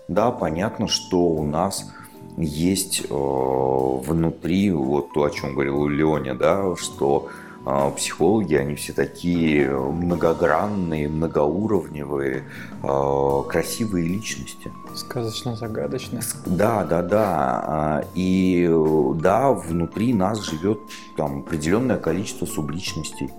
Да, 0.08 0.32
понятно, 0.32 0.88
что 0.88 1.26
у 1.30 1.44
нас 1.44 1.92
есть 2.38 3.04
э, 3.10 3.14
внутри, 3.14 4.72
вот 4.72 5.14
то, 5.14 5.24
о 5.24 5.30
чем 5.30 5.54
говорил 5.54 5.88
Леоня, 5.88 6.36
да, 6.36 6.76
что 6.76 7.30
э, 7.66 7.92
психологи, 7.96 8.56
они 8.56 8.76
все 8.76 8.94
такие 8.94 9.70
многогранные, 9.70 11.08
многоуровневые, 11.08 12.44
э, 12.84 13.44
красивые 13.48 14.08
личности. 14.08 14.72
Сказочно-загадочно. 14.94 16.20
Да, 16.46 16.84
да, 16.84 17.02
да. 17.02 17.64
А, 17.68 18.04
И 18.16 18.70
да, 19.16 19.52
внутри 19.52 20.14
нас 20.14 20.42
живет 20.42 20.80
там 21.16 21.40
определенное 21.40 21.98
количество 21.98 22.46
субличностей. 22.46 23.30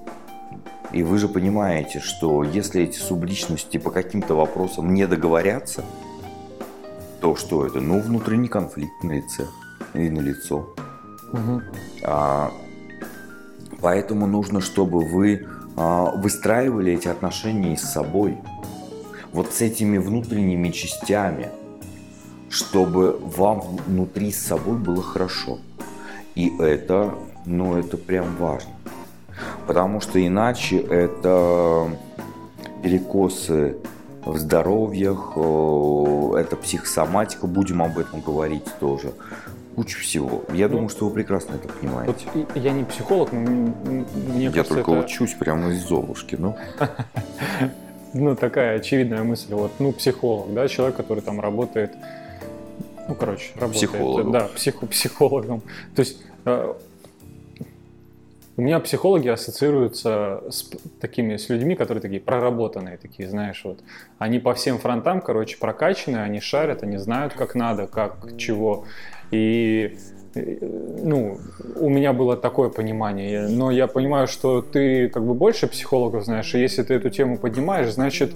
И 0.93 1.03
вы 1.03 1.19
же 1.19 1.29
понимаете, 1.29 2.01
что 2.01 2.45
если 2.45 2.83
эти 2.83 2.99
субличности 2.99 3.77
по 3.77 3.91
каким-то 3.91 4.35
вопросам 4.35 4.95
не 4.95 5.07
договорятся, 5.07 5.85
то 7.27 7.35
что 7.35 7.67
это? 7.67 7.81
Ну, 7.81 7.99
внутренний 7.99 8.47
конфликт 8.47 9.03
на 9.03 9.15
лице 9.15 9.49
и 9.95 10.09
на 10.09 10.21
лицо. 10.21 10.69
Мгм. 11.33 11.63
А, 12.05 12.53
Поэтому 13.81 14.29
нужно, 14.29 14.61
чтобы 14.61 15.01
вы 15.01 15.45
а, 15.77 16.13
выстраивали 16.13 16.93
эти 16.93 17.09
отношения 17.09 17.73
и 17.73 17.77
с 17.77 17.83
собой. 17.83 18.39
Вот 19.33 19.53
с 19.53 19.61
этими 19.61 19.99
внутренними 19.99 20.71
частями, 20.71 21.49
чтобы 22.49 23.19
вам 23.19 23.61
внутри 23.89 24.31
с 24.31 24.39
собой 24.39 24.77
было 24.79 25.03
хорошо. 25.03 25.59
И 26.37 26.57
это, 26.61 27.13
ну, 27.45 27.77
это 27.77 27.97
прям 27.97 28.37
важно. 28.37 28.71
Потому 29.67 30.01
что 30.01 30.25
иначе 30.25 30.79
это 30.79 31.91
перекосы 32.85 33.79
в 34.27 34.39
здоровьях, 34.39 35.33
э, 35.37 36.39
это 36.39 36.57
психосоматика, 36.57 37.47
будем 37.47 37.83
об 37.83 37.99
этом 37.99 38.21
говорить 38.21 38.65
тоже. 38.81 39.13
Куча 39.77 39.99
всего. 39.99 40.43
Я 40.53 40.69
думаю, 40.69 40.89
что 40.89 41.07
вы 41.07 41.13
прекрасно 41.15 41.55
это 41.55 41.69
Вот 41.69 41.79
понимаете. 41.81 42.27
и- 42.35 42.59
я 42.59 42.73
не 42.73 42.85
психолог, 42.85 43.31
но 43.33 43.41
мне 43.41 44.05
Я 44.47 44.51
кажется, 44.51 44.75
только 44.75 44.93
это 44.93 45.01
учусь 45.05 45.35
прямо 45.35 45.69
из 45.71 45.87
Золушки, 45.87 46.35
ну. 46.39 46.57
ну, 48.15 48.35
такая 48.37 48.77
очевидная 48.79 49.23
мысль. 49.23 49.53
Вот, 49.55 49.73
ну, 49.79 49.93
психолог, 49.93 50.53
да, 50.55 50.67
человек, 50.69 50.97
который 50.97 51.21
там 51.23 51.41
работает, 51.41 51.93
ну, 53.09 53.15
короче, 53.15 53.53
работает. 53.55 53.91
Психологом. 53.91 54.33
Да, 54.33 54.49
психо- 54.55 54.87
психологом. 54.87 55.63
То 55.95 56.01
есть 56.01 56.23
э, 56.47 56.73
у 58.57 58.63
меня 58.63 58.81
психологи 58.81 59.29
ассоциируются 59.29 60.43
с 60.49 60.71
такими, 61.01 61.37
с 61.37 61.49
людьми, 61.51 61.75
которые 61.75 62.01
такие 62.01 62.21
проработанные, 62.21 62.97
такие, 62.97 63.29
знаешь, 63.29 63.63
вот. 63.65 63.81
Они 64.19 64.39
по 64.39 64.55
всем 64.55 64.79
фронтам, 64.79 65.21
короче, 65.21 65.59
прокачаны, 65.59 66.19
они 66.19 66.41
шарят, 66.41 66.83
они 66.83 66.97
знают, 66.97 67.35
как 67.35 67.55
надо, 67.55 67.87
как, 67.87 68.37
чего. 68.39 68.85
И 69.31 69.99
э, 70.35 70.57
ну, 71.03 71.39
у 71.77 71.91
меня 71.91 72.15
было 72.15 72.37
такое 72.37 72.71
понимание, 72.71 73.47
но 73.47 73.71
я 73.71 73.87
понимаю, 73.87 74.27
что 74.27 74.63
ты 74.63 75.11
как 75.11 75.25
бы 75.27 75.35
больше 75.35 75.67
психологов 75.67 76.25
знаешь, 76.25 76.55
и 76.55 76.59
если 76.59 76.83
ты 76.83 76.95
эту 76.95 77.11
тему 77.11 77.37
поднимаешь, 77.37 77.93
значит, 77.93 78.33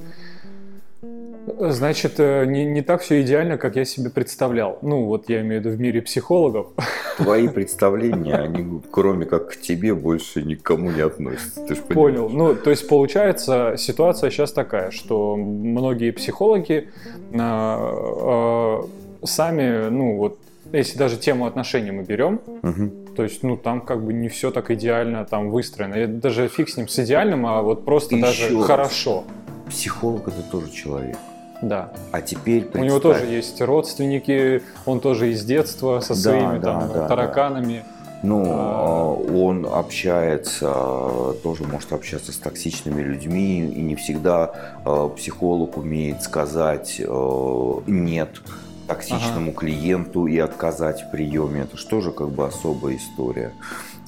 значит, 1.60 2.14
э, 2.18 2.44
не, 2.46 2.64
не 2.64 2.82
так 2.82 3.02
все 3.02 3.22
идеально, 3.22 3.58
как 3.58 3.76
я 3.76 3.84
себе 3.84 4.10
представлял. 4.10 4.78
Ну, 4.82 5.04
вот 5.04 5.28
я 5.28 5.40
имею 5.42 5.60
в 5.60 5.64
виду 5.64 5.76
в 5.76 5.80
мире 5.80 6.02
психологов. 6.02 6.68
Твои 7.16 7.48
представления, 7.56 8.34
они 8.34 8.80
кроме 8.90 9.26
как 9.26 9.50
к 9.50 9.56
тебе, 9.60 9.94
больше 9.94 10.42
никому 10.42 10.90
не 10.90 11.00
относятся. 11.00 11.64
Ты 11.66 11.74
Понял. 11.76 12.28
Ну, 12.28 12.54
то 12.54 12.70
есть 12.70 12.88
получается 12.88 13.74
ситуация 13.76 14.30
сейчас 14.30 14.52
такая, 14.52 14.90
что 14.90 15.36
многие 15.36 16.10
психологи 16.10 16.88
а, 17.34 17.78
а, 18.82 19.26
сами, 19.26 19.88
ну 19.90 20.16
вот, 20.16 20.38
если 20.72 20.98
даже 20.98 21.16
тему 21.16 21.46
отношений 21.46 21.90
мы 21.90 22.04
берем, 22.04 22.40
Мгм. 22.62 23.00
То 23.16 23.24
есть, 23.24 23.42
ну, 23.42 23.56
там 23.56 23.80
как 23.80 24.02
бы 24.02 24.12
не 24.12 24.28
все 24.28 24.50
так 24.50 24.70
идеально 24.70 25.24
там 25.24 25.50
выстроено. 25.50 25.94
И 25.94 26.06
даже 26.06 26.48
фиг 26.48 26.68
с 26.68 26.76
ним 26.76 26.88
с 26.88 26.98
идеальным, 27.00 27.44
а 27.44 27.60
вот 27.60 27.84
просто 27.84 28.14
И 28.14 28.20
даже 28.20 28.44
еще 28.44 28.56
раз. 28.58 28.66
хорошо. 28.66 29.24
Психолог 29.68 30.28
это 30.28 30.42
тоже 30.50 30.70
человек. 30.70 31.16
Да. 31.62 31.90
А 32.12 32.20
теперь 32.22 32.68
У 32.74 32.78
него 32.78 32.98
представь, 33.00 33.20
тоже 33.20 33.26
есть 33.26 33.60
родственники, 33.60 34.62
он 34.86 35.00
тоже 35.00 35.30
из 35.32 35.44
детства 35.44 36.00
со 36.00 36.14
Да, 36.14 36.20
своими 36.20 36.58
да, 36.58 36.72
там 36.72 36.92
да, 36.92 37.08
тараканами. 37.08 37.84
Ну, 38.22 38.44
А. 38.48 39.16
э, 39.18 39.34
он 39.34 39.66
общается, 39.66 41.34
тоже 41.42 41.64
может 41.64 41.92
общаться 41.92 42.32
с 42.32 42.36
токсичными 42.36 43.02
людьми, 43.02 43.60
и 43.60 43.80
не 43.80 43.96
всегда 43.96 44.74
э, 44.84 45.08
психолог 45.16 45.76
умеет 45.78 46.22
сказать 46.22 47.00
нет 47.86 48.28
токсичному 48.86 49.52
клиенту 49.52 50.26
и 50.26 50.36
отказать 50.38 51.02
в 51.02 51.10
приеме. 51.12 51.62
Это 51.62 51.76
же 51.76 51.86
тоже 51.86 52.10
как 52.10 52.30
бы 52.30 52.44
особая 52.46 52.96
история. 52.96 53.52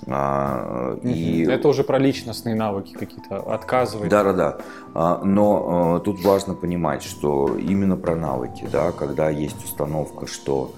А, 0.07 0.99
И 1.03 1.43
Это 1.49 1.69
уже 1.69 1.85
про 1.85 1.99
личностные 1.99 2.55
навыки 2.55 2.93
какие-то, 2.93 3.39
отказывать. 3.39 4.09
Да, 4.09 4.25
да, 4.25 4.33
да. 4.33 4.59
А, 4.95 5.21
Но 5.25 5.99
э, 5.99 6.05
тут 6.05 6.23
важно 6.25 6.55
понимать, 6.55 7.03
что 7.03 7.57
именно 7.57 7.97
про 7.97 8.17
навыки, 8.17 8.69
да, 8.71 8.93
когда 8.93 9.31
есть 9.31 9.65
установка, 9.65 10.27
что 10.27 10.73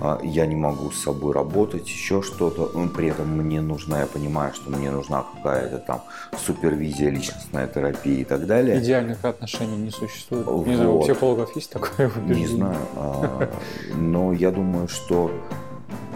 а, 0.00 0.20
я 0.22 0.46
не 0.46 0.56
могу 0.56 0.90
с 0.90 1.02
собой 1.02 1.34
работать, 1.34 1.88
еще 1.88 2.22
что-то, 2.22 2.66
при 2.96 3.08
этом 3.08 3.28
мне 3.36 3.60
нужна, 3.60 4.00
я 4.00 4.06
понимаю, 4.06 4.52
что 4.54 4.70
мне 4.70 4.90
нужна 4.90 5.24
какая-то 5.34 5.78
там 5.78 6.02
супервизия, 6.38 7.10
личностная 7.10 7.66
терапия 7.66 8.20
и 8.20 8.24
так 8.24 8.46
далее. 8.46 8.78
Идеальных 8.78 9.24
отношений 9.24 9.76
не 9.76 9.90
существует. 9.90 10.46
Не 10.66 10.76
знаю, 10.76 10.90
у 10.90 10.96
Вот. 10.98 11.04
психологов 11.04 11.54
есть 11.56 11.72
такое? 11.72 12.10
Не 12.26 12.46
знаю, 12.46 12.78
а, 12.96 13.50
но 13.94 14.32
я 14.32 14.50
думаю, 14.50 14.88
что 14.88 15.30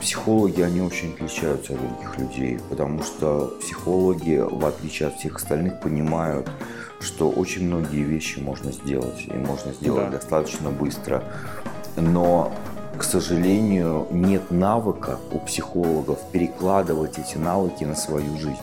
психологи, 0.04 0.61
они 0.61 0.82
очень 0.82 1.14
отличаются 1.14 1.73
от 1.73 1.78
других 1.80 2.18
людей, 2.18 2.61
потому 2.68 3.02
что 3.02 3.56
психологи, 3.58 4.37
в 4.37 4.66
отличие 4.66 5.08
от 5.08 5.14
всех 5.16 5.37
остальных, 5.37 5.80
понимают, 5.80 6.46
что 7.00 7.30
очень 7.30 7.66
многие 7.66 8.02
вещи 8.02 8.38
можно 8.38 8.70
сделать, 8.70 9.25
и 9.26 9.32
можно 9.32 9.73
сделать 9.73 10.11
Да. 10.11 10.18
достаточно 10.18 10.68
быстро. 10.68 11.25
Но, 11.96 12.52
к 12.99 13.02
сожалению, 13.02 14.06
нет 14.11 14.50
навыка 14.50 15.18
у 15.32 15.38
психологов 15.38 16.18
перекладывать 16.32 17.18
эти 17.18 17.38
навыки 17.38 17.84
на 17.84 17.96
свою 17.96 18.37
жизнь. 18.38 18.61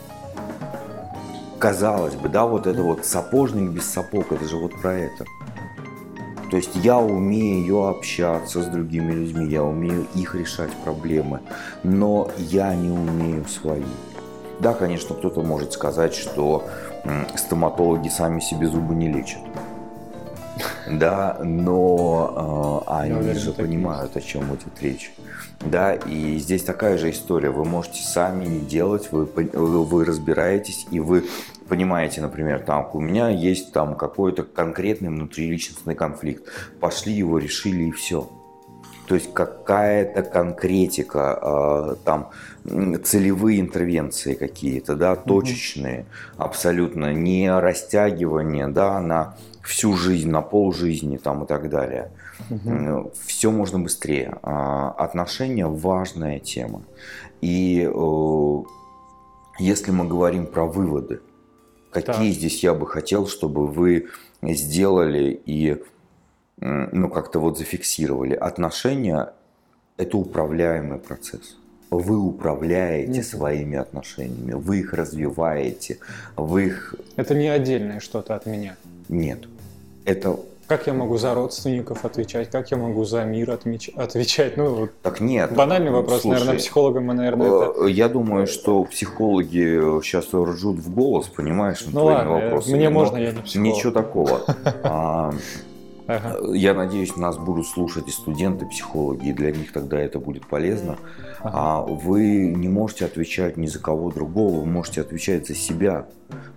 Казалось 1.58 2.14
бы, 2.14 2.28
да, 2.28 2.46
вот 2.46 2.68
это 2.68 2.82
вот 2.82 3.04
сапожник 3.04 3.68
без 3.70 3.90
сапог, 3.90 4.30
это 4.30 4.44
же 4.44 4.56
вот 4.56 4.80
про 4.80 4.94
это. 4.94 5.24
То 6.52 6.58
есть 6.58 6.72
я 6.74 6.98
умею 6.98 7.86
общаться 7.86 8.62
с 8.62 8.66
другими 8.66 9.10
людьми, 9.10 9.46
я 9.46 9.64
умею 9.64 10.06
их 10.14 10.34
решать 10.34 10.70
проблемы, 10.84 11.40
но 11.82 12.30
я 12.36 12.74
не 12.74 12.90
умею 12.90 13.46
свои. 13.48 13.86
Да, 14.60 14.74
конечно, 14.74 15.14
кто-то 15.14 15.40
может 15.40 15.72
сказать, 15.72 16.14
что 16.14 16.68
стоматологи 17.36 18.10
сами 18.10 18.40
себе 18.40 18.66
зубы 18.66 18.94
не 18.94 19.10
лечат. 19.10 19.40
Да, 20.90 21.38
но 21.42 22.84
э, 22.86 22.92
они 22.92 23.14
уверен, 23.14 23.40
же 23.40 23.52
понимают, 23.52 24.14
о 24.18 24.20
чем 24.20 24.54
идет 24.54 24.82
речь. 24.82 25.14
Да, 25.60 25.94
и 25.94 26.36
здесь 26.36 26.64
такая 26.64 26.98
же 26.98 27.10
история. 27.10 27.48
Вы 27.48 27.64
можете 27.64 28.02
сами 28.02 28.44
не 28.44 28.60
делать, 28.60 29.10
вы 29.10 29.24
вы 29.24 30.04
разбираетесь, 30.04 30.86
и 30.90 31.00
вы 31.00 31.24
понимаете, 31.72 32.20
например, 32.20 32.60
там, 32.60 32.90
у 32.92 33.00
меня 33.00 33.30
есть 33.30 33.72
там 33.72 33.96
какой-то 33.96 34.42
конкретный 34.42 35.08
внутриличностный 35.08 35.94
конфликт. 35.94 36.46
Пошли 36.80 37.14
его, 37.14 37.38
решили, 37.38 37.84
и 37.84 37.90
все. 37.92 38.28
То 39.06 39.14
есть 39.14 39.32
какая-то 39.32 40.22
конкретика, 40.22 41.38
э, 41.40 41.96
там 42.04 42.28
целевые 43.02 43.60
интервенции 43.60 44.34
какие-то, 44.34 44.96
да, 44.96 45.16
точечные, 45.16 46.04
абсолютно 46.36 47.14
не 47.14 47.50
растягивание, 47.50 48.68
да, 48.68 49.00
на 49.00 49.34
всю 49.62 49.96
жизнь, 49.96 50.28
на 50.28 50.42
полжизни 50.42 51.16
там 51.16 51.44
и 51.44 51.46
так 51.46 51.70
далее. 51.70 52.10
Все 53.24 53.50
можно 53.50 53.78
быстрее. 53.78 54.36
А, 54.42 54.90
Отношения 54.98 55.66
важная 55.66 56.38
тема. 56.38 56.82
И 57.40 57.90
э, 57.90 58.62
если 59.58 59.90
мы 59.90 60.06
говорим 60.06 60.44
про 60.46 60.66
выводы, 60.66 61.20
какие 61.92 62.30
Так. 62.30 62.38
здесь 62.38 62.62
я 62.62 62.74
бы 62.74 62.86
хотел, 62.86 63.26
чтобы 63.28 63.66
вы 63.66 64.08
сделали 64.42 65.40
и 65.46 65.82
ну, 66.58 67.08
как-то 67.08 67.38
вот 67.40 67.58
зафиксировали. 67.58 68.34
Отношения– 68.34 69.32
это 69.96 70.16
управляемый 70.16 70.98
процесс. 70.98 71.56
Вы 71.90 72.16
управляете 72.18 73.12
Мгм. 73.20 73.22
своими 73.22 73.78
отношениями, 73.78 74.52
вы 74.52 74.78
их 74.78 74.94
развиваете, 74.94 75.98
вы 76.36 76.66
их... 76.66 76.94
Это 77.16 77.34
не 77.34 77.48
отдельное 77.48 78.00
что-то 78.00 78.34
от 78.34 78.46
меня. 78.46 78.76
Нет. 79.08 79.40
Это 80.04 80.38
Как 80.72 80.86
я 80.86 80.94
могу 80.94 81.18
за 81.18 81.34
родственников 81.34 82.06
отвечать? 82.06 82.48
Как 82.50 82.70
я 82.70 82.78
могу 82.78 83.04
за 83.04 83.24
мир 83.24 83.50
отмеч- 83.50 83.94
отвечать? 83.94 84.56
Ну, 84.56 84.70
вот 84.74 84.90
так 85.02 85.20
нет. 85.20 85.54
банальный 85.54 85.90
вопрос, 85.90 86.22
Слушай, 86.22 86.38
наверное, 86.38 86.58
психологам 86.58 87.06
наверное, 87.08 87.46
это... 87.46 87.84
Э, 87.84 87.90
Я 87.90 88.08
думаю, 88.08 88.46
что 88.46 88.82
психологи 88.84 90.00
сейчас 90.02 90.32
ржут 90.32 90.78
в 90.78 90.94
голос, 90.94 91.26
понимаешь, 91.26 91.84
над 91.84 91.92
Ну 91.92 92.00
твоими 92.00 92.16
ладно, 92.16 92.32
вопросами, 92.32 92.76
мне 92.76 92.88
но 92.88 92.94
можно, 92.98 93.16
я 93.18 93.32
не 93.32 93.42
психолог. 93.42 93.74
Ничего 93.76 93.92
такого. 93.92 94.40
Ага. 96.06 96.54
Я 96.54 96.74
надеюсь, 96.74 97.16
нас 97.16 97.38
будут 97.38 97.66
слушать 97.66 98.08
и 98.08 98.10
студенты, 98.10 98.66
психологи, 98.66 99.28
и 99.28 99.32
для 99.32 99.52
них 99.52 99.72
тогда 99.72 99.98
это 99.98 100.18
будет 100.18 100.46
полезно. 100.46 100.96
Ага. 101.40 101.50
А 101.54 101.80
вы 101.82 102.46
не 102.46 102.68
можете 102.68 103.04
отвечать 103.04 103.56
ни 103.56 103.66
за 103.66 103.78
кого 103.78 104.10
другого, 104.10 104.60
вы 104.60 104.66
можете 104.66 105.00
отвечать 105.00 105.46
за 105.46 105.54
себя. 105.54 106.06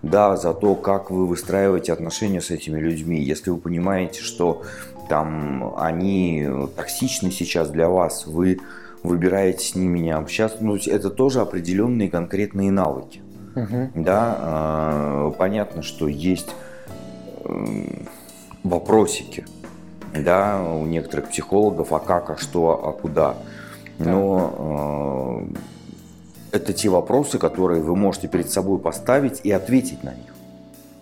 Да, 0.02 0.38
за 0.38 0.54
то, 0.54 0.76
как 0.76 1.12
вы 1.12 1.28
выстраиваете 1.28 1.92
отношения 1.94 2.42
с 2.42 2.50
этими 2.50 2.80
людьми. 2.80 3.22
Если 3.22 3.50
вы 3.50 3.58
понимаете, 3.58 4.22
что 4.22 4.64
там 5.10 5.74
они 5.78 6.48
токсичны 6.76 7.32
сейчас 7.32 7.70
для 7.70 7.90
вас, 7.90 8.26
вы 8.26 8.60
выбираете 9.04 9.66
с 9.66 9.76
ними 9.76 10.00
не 10.00 10.12
общаться, 10.12 10.58
ну, 10.62 10.76
это 10.76 11.10
тоже 11.10 11.42
определенные 11.42 12.10
конкретные 12.10 12.72
навыки. 12.72 13.22
Мгм. 13.56 13.92
Да, 13.96 14.38
а, 14.40 15.32
понятно, 15.32 15.82
что 15.82 16.08
есть 16.08 16.50
вопросики, 18.66 19.46
да, 20.14 20.62
у 20.62 20.86
некоторых 20.86 21.30
психологов, 21.30 21.94
а 21.94 22.00
как, 22.00 22.32
а 22.32 22.38
что, 22.38 22.88
а 22.88 22.92
куда. 22.92 23.38
Но 24.00 25.44
э, 26.52 26.58
это 26.58 26.74
те 26.74 26.90
вопросы, 26.90 27.38
которые 27.38 27.82
вы 27.82 27.96
можете 27.96 28.28
перед 28.28 28.50
собой 28.50 28.80
поставить 28.80 29.42
и 29.44 29.52
ответить 29.52 30.04
на 30.04 30.14
них. 30.14 30.34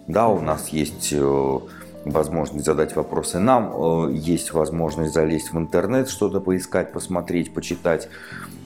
Да, 0.08 0.28
у 0.28 0.41
нас 0.41 0.69
есть 0.69 1.10
э, 1.13 1.60
возможность 2.06 2.65
задать 2.65 2.95
вопросы 2.95 3.39
нам, 3.39 3.71
э, 3.73 4.12
есть 4.13 4.52
возможность 4.52 5.13
залезть 5.13 5.54
в 5.54 5.58
интернет, 5.58 6.10
что-то 6.10 6.41
поискать, 6.41 6.91
посмотреть, 6.91 7.54
почитать. 7.54 8.10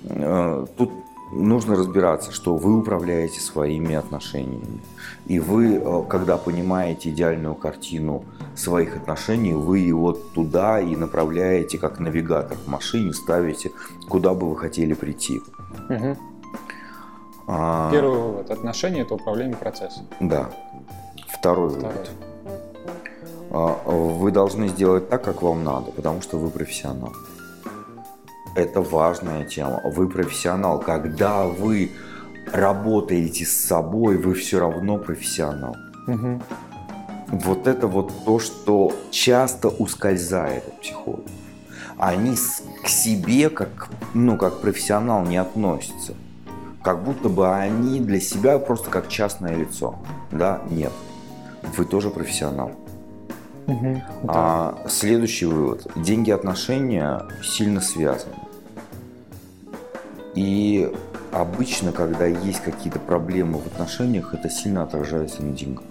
Э, 0.06 0.66
Тут 0.76 0.92
нужно 1.32 1.76
разбираться, 1.76 2.32
что 2.32 2.56
вы 2.56 2.78
управляете 2.78 3.40
своими 3.40 3.96
отношениями. 3.96 4.80
И 5.26 5.40
вы, 5.40 5.76
э, 5.76 6.04
когда 6.10 6.38
понимаете 6.38 7.10
идеальную 7.10 7.56
картину 7.56 8.24
своих 8.56 8.96
отношений, 8.96 9.54
вы 9.54 9.80
его 9.80 10.14
туда 10.14 10.80
и 10.80 10.96
направляете, 10.96 11.78
как 11.78 12.00
навигатор 12.00 12.58
в 12.58 12.68
машине, 12.68 13.14
ставите, 13.14 13.72
куда 14.10 14.34
бы 14.34 14.50
вы 14.50 14.58
хотели 14.58 14.94
прийти. 14.94 15.42
Мгм. 15.90 16.18
А, 17.48 17.92
Первый 17.92 18.20
вывод. 18.20 18.52
Отношения– 18.52 19.02
это 19.04 19.16
управление 19.16 19.56
процессом. 19.56 20.06
Да. 20.20 20.50
Второй 21.30 21.70
Второй. 21.70 21.92
вывод. 21.92 22.10
А, 23.52 23.78
Вы 23.86 24.32
должны 24.32 24.68
сделать 24.68 25.10
так, 25.10 25.24
как 25.24 25.42
вам 25.42 25.64
надо, 25.64 25.92
потому 25.92 26.22
что 26.22 26.38
вы 26.38 26.50
профессионал. 26.50 27.14
Это 28.58 28.82
важная 28.82 29.46
тема. 29.46 29.82
Вы 29.84 30.10
профессионал. 30.10 30.80
Когда 30.80 31.44
вы 31.44 31.92
работаете 32.52 33.46
с 33.46 33.52
собой, 33.52 34.18
вы 34.18 34.34
все 34.34 34.60
равно 34.60 34.98
профессионал. 34.98 35.76
Мгм. 36.08 36.42
Вот 37.28 37.68
это 37.68 37.86
вот 37.86 38.12
то, 38.26 38.40
что 38.40 38.94
часто 39.12 39.68
ускользает 39.68 40.68
от 40.68 40.82
психологов. 40.82 41.30
Они 42.00 42.36
к 42.84 42.88
себе 42.88 43.52
как, 43.52 43.90
ну, 44.16 44.38
как 44.38 44.60
профессионал 44.60 45.24
не 45.24 45.38
относятся. 45.38 46.16
Как 46.82 47.04
будто 47.04 47.30
бы 47.30 47.54
они 47.54 48.00
для 48.00 48.20
себя 48.20 48.58
просто 48.58 48.90
как 48.90 49.08
частное 49.08 49.56
лицо. 49.56 50.00
Да? 50.32 50.64
Нет. 50.72 50.94
Вы 51.78 51.86
тоже 51.86 52.10
профессионал. 52.10 52.72
Да. 53.68 54.04
А 54.28 54.78
следующий 54.90 55.46
вывод. 55.46 55.86
Деньги 55.96 56.30
и 56.30 56.34
отношения 56.34 57.22
сильно 57.44 57.82
связаны. 57.82 58.47
И 60.38 60.94
обычно, 61.32 61.92
когда 61.92 62.28
есть 62.28 62.62
какие-то 62.62 63.00
проблемы 63.00 63.58
в 63.58 63.66
отношениях, 63.66 64.36
это 64.36 64.52
сильно 64.52 64.84
отражается 64.84 65.42
на 65.42 65.52
деньгах. 65.52 65.84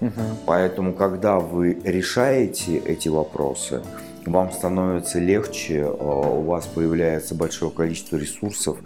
Мгм. 0.00 0.12
Поэтому, 0.46 0.92
когда 0.94 1.38
вы 1.38 1.78
решаете 1.84 2.78
эти 2.78 3.08
вопросы, 3.08 3.82
вам 4.26 4.50
становится 4.50 5.20
легче, 5.20 5.82
э, 5.82 5.92
у 5.92 6.40
вас 6.40 6.66
появляется 6.66 7.36
большое 7.36 7.70
количество 7.70 8.16
ресурсов, 8.16 8.78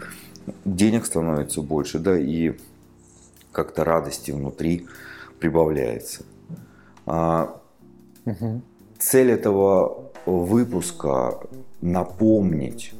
денег 0.66 1.06
становится 1.06 1.62
больше, 1.62 1.98
да, 1.98 2.18
и 2.18 2.52
как-то 3.50 3.84
радости 3.84 4.30
внутри 4.30 4.88
прибавляется. 5.40 6.24
Мгм. 7.06 8.62
Цель 8.98 9.30
этого 9.30 10.10
выпуска 10.26 11.40
напомнить, 11.80 12.92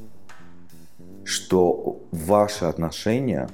что 1.28 2.00
ваши 2.10 2.64
отношения 2.64 3.50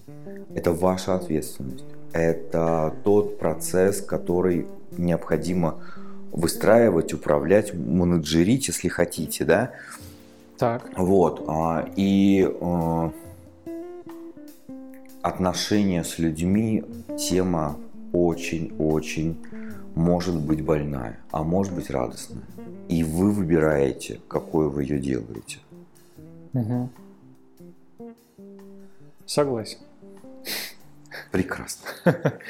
–это 0.54 0.72
ваша 0.72 1.14
ответственность. 1.14 1.84
Это 2.14 2.94
тот 3.04 3.38
процесс, 3.38 4.00
который 4.00 4.66
необходимо 4.96 5.78
выстраивать, 6.32 7.12
управлять, 7.12 7.74
менеджерить, 7.74 8.68
если 8.68 8.88
хотите, 8.88 9.44
да. 9.44 9.72
Так. 10.56 10.88
Вот. 10.96 11.44
а, 11.48 11.86
И 11.96 12.48
э, 12.50 13.10
отношения 15.20 16.04
с 16.04 16.18
людьми 16.18 16.82
тема 17.18 17.76
очень-очень 18.14 19.36
может 19.94 20.40
быть 20.40 20.62
больная, 20.62 21.18
а 21.30 21.42
может 21.42 21.74
быть 21.74 21.90
радостная. 21.90 22.42
И 22.88 23.04
вы 23.04 23.32
выбираете, 23.32 24.18
какой 24.28 24.70
вы 24.70 24.84
ее 24.84 24.98
делаете. 24.98 25.58
Мгм. 26.54 26.88
Согласен. 29.28 29.78
Прекрасно. 31.30 31.86